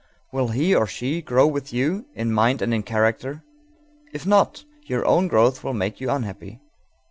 [0.33, 3.43] Will he, or she, grow with you in mind and in character?
[4.11, 6.59] If not, your own growth will make you unhappy.